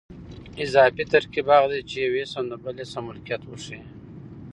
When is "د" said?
2.49-2.53